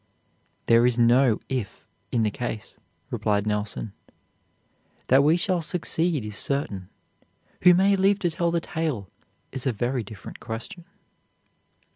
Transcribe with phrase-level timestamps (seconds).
[0.65, 2.75] "There is no if in the case,"
[3.11, 3.93] replied Nelson.
[5.09, 6.89] "That we shall succeed is certain.
[7.61, 9.11] Who may live to tell the tale
[9.51, 10.85] is a very different question."